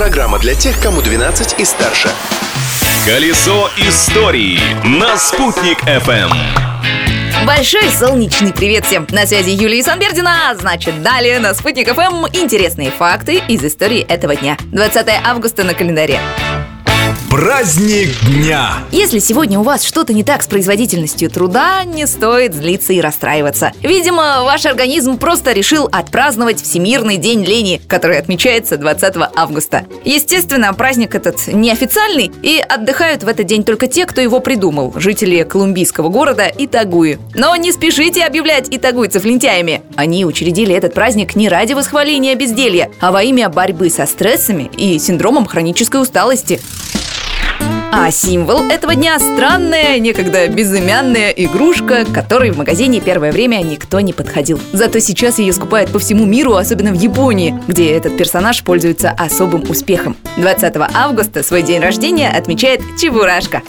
Программа 0.00 0.38
для 0.38 0.54
тех, 0.54 0.80
кому 0.80 1.02
12 1.02 1.60
и 1.60 1.64
старше. 1.66 2.08
Колесо 3.04 3.68
истории 3.76 4.58
на 4.82 5.18
«Спутник 5.18 5.82
FM. 5.84 6.30
Большой 7.44 7.86
солнечный 7.90 8.54
привет 8.54 8.86
всем! 8.86 9.06
На 9.10 9.26
связи 9.26 9.50
Юлия 9.50 9.82
Санбердина. 9.82 10.56
Значит, 10.58 11.02
далее 11.02 11.38
на 11.38 11.52
Спутник 11.52 11.92
ФМ 11.92 12.24
интересные 12.32 12.90
факты 12.90 13.42
из 13.46 13.62
истории 13.62 14.00
этого 14.00 14.36
дня. 14.36 14.56
20 14.72 15.06
августа 15.22 15.64
на 15.64 15.74
календаре. 15.74 16.18
Праздник 17.30 18.08
дня! 18.26 18.78
Если 18.90 19.20
сегодня 19.20 19.60
у 19.60 19.62
вас 19.62 19.84
что-то 19.84 20.12
не 20.12 20.24
так 20.24 20.42
с 20.42 20.48
производительностью 20.48 21.30
труда, 21.30 21.84
не 21.84 22.08
стоит 22.08 22.54
злиться 22.54 22.92
и 22.92 23.00
расстраиваться. 23.00 23.70
Видимо, 23.82 24.42
ваш 24.42 24.66
организм 24.66 25.16
просто 25.16 25.52
решил 25.52 25.88
отпраздновать 25.92 26.60
Всемирный 26.60 27.18
день 27.18 27.44
лени, 27.44 27.80
который 27.86 28.18
отмечается 28.18 28.78
20 28.78 29.14
августа. 29.36 29.86
Естественно, 30.04 30.74
праздник 30.74 31.14
этот 31.14 31.46
неофициальный, 31.46 32.32
и 32.42 32.58
отдыхают 32.58 33.22
в 33.22 33.28
этот 33.28 33.46
день 33.46 33.62
только 33.62 33.86
те, 33.86 34.06
кто 34.06 34.20
его 34.20 34.40
придумал, 34.40 34.92
жители 34.96 35.44
колумбийского 35.44 36.08
города 36.08 36.50
Итагуи. 36.58 37.20
Но 37.36 37.54
не 37.54 37.70
спешите 37.70 38.24
объявлять 38.24 38.66
итагуйцев 38.72 39.24
лентяями. 39.24 39.82
Они 39.94 40.24
учредили 40.24 40.74
этот 40.74 40.94
праздник 40.94 41.36
не 41.36 41.48
ради 41.48 41.74
восхваления 41.74 42.34
безделья, 42.34 42.90
а 42.98 43.12
во 43.12 43.22
имя 43.22 43.48
борьбы 43.48 43.88
со 43.88 44.06
стрессами 44.06 44.68
и 44.76 44.98
синдромом 44.98 45.46
хронической 45.46 46.02
усталости. 46.02 46.60
А 47.92 48.10
символ 48.12 48.68
этого 48.70 48.94
дня– 48.94 49.18
странная, 49.18 49.98
некогда 49.98 50.46
безымянная 50.48 51.30
игрушка, 51.30 52.04
к 52.04 52.12
которой 52.12 52.50
в 52.50 52.58
магазине 52.58 53.00
первое 53.00 53.32
время 53.32 53.56
никто 53.62 54.00
не 54.00 54.12
подходил. 54.12 54.60
Зато 54.72 55.00
сейчас 55.00 55.38
ее 55.38 55.52
скупают 55.52 55.90
по 55.90 55.98
всему 55.98 56.24
миру, 56.24 56.54
особенно 56.54 56.92
в 56.92 56.94
Японии, 56.94 57.54
где 57.66 57.90
этот 57.92 58.16
персонаж 58.16 58.62
пользуется 58.62 59.10
особым 59.10 59.68
успехом. 59.68 60.16
20 60.36 60.76
августа 60.94 61.42
свой 61.42 61.62
день 61.62 61.80
рождения 61.80 62.30
отмечает 62.30 62.80
Чебурашка. 62.98 63.62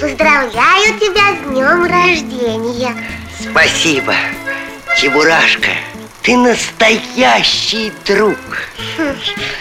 Поздравляю 0.00 0.98
тебя 0.98 1.34
с 1.34 1.50
днем 1.50 1.84
рождения 1.84 2.94
Спасибо, 3.38 4.14
Чебурашка. 4.96 5.70
Ты 6.26 6.36
настоящий 6.36 7.92
друг. 8.04 8.36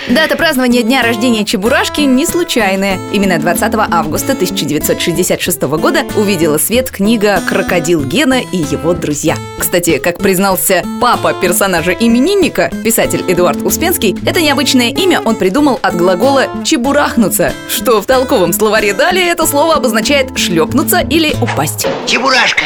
Дата 0.09 0.35
празднования 0.35 0.81
дня 0.81 1.03
рождения 1.03 1.45
Чебурашки 1.45 2.01
не 2.01 2.25
случайная. 2.25 2.97
Именно 3.13 3.37
20 3.37 3.75
августа 3.91 4.31
1966 4.31 5.61
года 5.61 6.01
увидела 6.15 6.57
свет 6.57 6.89
книга 6.89 7.39
«Крокодил 7.47 8.03
Гена 8.03 8.41
и 8.41 8.57
его 8.57 8.93
друзья». 8.93 9.35
Кстати, 9.59 9.99
как 9.99 10.17
признался 10.17 10.83
папа 10.99 11.35
персонажа 11.35 11.91
именинника, 11.91 12.71
писатель 12.83 13.23
Эдуард 13.27 13.61
Успенский, 13.61 14.15
это 14.25 14.41
необычное 14.41 14.89
имя 14.89 15.21
он 15.21 15.35
придумал 15.35 15.79
от 15.83 15.95
глагола 15.95 16.47
«чебурахнуться», 16.65 17.53
что 17.69 18.01
в 18.01 18.07
толковом 18.07 18.53
словаре 18.53 18.93
далее 18.93 19.27
это 19.27 19.45
слово 19.45 19.75
обозначает 19.75 20.35
«шлепнуться» 20.35 21.01
или 21.01 21.35
«упасть». 21.43 21.85
Чебурашка, 22.07 22.63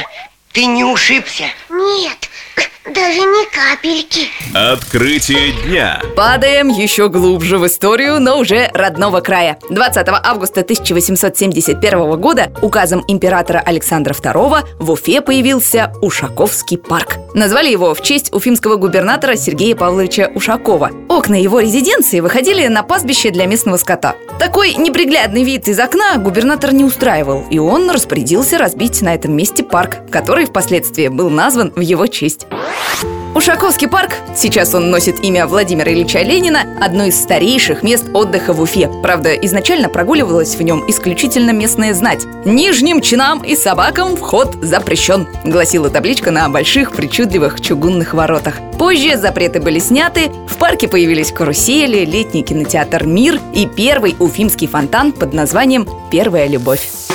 ты 0.54 0.68
не 0.68 0.86
ушибся? 0.86 1.44
Нет, 1.70 2.29
даже 2.94 3.20
ни 3.22 3.46
капельки 3.54 4.30
Открытие 4.54 5.52
дня! 5.64 6.02
Падаем 6.16 6.70
еще 6.70 7.08
глубже 7.08 7.60
в 7.60 7.68
историю, 7.68 8.20
но 8.20 8.40
уже 8.40 8.72
родного 8.74 9.22
края. 9.22 9.60
20 9.70 10.08
августа 10.10 10.62
1871 10.62 12.20
года 12.20 12.52
указом 12.64 13.04
императора 13.08 13.60
Александра 13.60 14.14
II 14.14 14.66
в 14.80 14.92
Уфе 14.92 15.22
появился 15.22 15.94
Ушаковский 16.02 16.78
парк. 16.78 17.18
Назвали 17.36 17.70
его 17.70 17.94
в 17.94 18.02
честь 18.02 18.34
уфимского 18.34 18.76
губернатора 18.78 19.36
Сергея 19.36 19.76
Павловича 19.76 20.32
Ушакова. 20.34 20.90
Окна 21.10 21.36
его 21.36 21.60
резиденции 21.60 22.22
выходили 22.22 22.66
на 22.68 22.82
пастбище 22.82 23.30
для 23.30 23.46
местного 23.46 23.78
скота. 23.78 24.16
Такой 24.40 24.74
неприглядный 24.74 25.44
вид 25.44 25.68
из 25.68 25.80
окна 25.80 26.18
губернатор 26.18 26.74
не 26.74 26.84
устраивал, 26.84 27.46
и 27.52 27.60
он 27.60 27.92
распорядился 27.92 28.58
разбить 28.58 29.02
на 29.04 29.14
этом 29.14 29.34
месте 29.34 29.64
парк, 29.64 29.98
который 30.10 30.46
впоследствии 30.46 31.08
был 31.08 31.30
назван 31.30 31.72
в 31.76 31.82
его 31.82 32.08
честь. 32.08 32.29
Ушаковский 33.36 33.88
парк, 33.88 34.12
сейчас 34.36 34.74
он 34.74 34.90
носит 34.90 35.24
имя 35.24 35.48
Владимира 35.48 35.92
Ильича 35.92 36.20
Ленина, 36.20 36.62
одно 36.82 37.06
из 37.06 37.20
старейших 37.20 37.84
мест 37.84 38.06
отдыха 38.14 38.54
в 38.54 38.62
Уфе. 38.62 38.90
Правда, 39.02 39.34
изначально 39.36 39.88
прогуливалась 39.88 40.56
в 40.56 40.62
нем 40.62 40.84
исключительно 40.90 41.52
местная 41.52 41.94
знать. 41.94 42.26
Нижним 42.44 43.02
чинам 43.02 43.44
и 43.44 43.56
собакам 43.56 44.18
вход 44.18 44.58
запрещен, 44.62 45.28
гласила 45.46 45.90
табличка 45.90 46.32
на 46.32 46.50
больших 46.50 46.92
причудливых 46.92 47.62
чугунных 47.62 48.14
воротах. 48.14 48.56
Позже 48.78 49.18
запреты 49.18 49.62
были 49.62 49.80
сняты, 49.80 50.32
в 50.48 50.58
парке 50.58 50.88
появились 50.88 51.32
карусели, 51.32 52.06
летний 52.06 52.44
кинотеатр 52.44 53.06
«Мир» 53.06 53.40
и 53.54 53.68
первый 53.68 54.16
уфимский 54.20 54.68
фонтан 54.68 55.12
под 55.12 55.34
названием 55.34 55.88
«Первая 56.12 56.48
любовь». 56.48 57.09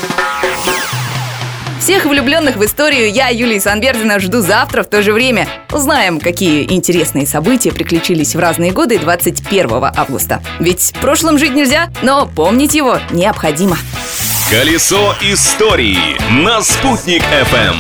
Всех 1.85 2.07
влюбленных 2.07 2.57
в 2.57 2.65
историю 2.65 3.13
я, 3.13 3.29
Юлия 3.29 3.61
Санбердина, 3.61 4.19
жду 4.19 4.41
завтра 4.41 4.85
в 4.85 4.87
то 4.87 5.03
же 5.03 5.13
время. 5.13 5.47
Узнаем, 5.71 6.19
какие 6.19 6.63
интересные 6.73 7.27
события 7.27 7.73
приключились 7.73 8.35
в 8.35 8.39
разные 8.39 8.73
годы 8.73 8.99
21 8.99 9.71
августа. 9.95 10.43
Ведь 10.61 10.95
прошлым 11.03 11.37
жить 11.37 11.55
нельзя, 11.55 11.91
но 12.01 12.25
помнить 12.25 12.73
его 12.73 13.01
необходимо. 13.11 13.77
Колесо 14.51 15.15
истории 15.21 15.99
на 16.43 16.63
«Спутник 16.63 17.23
FM. 17.53 17.77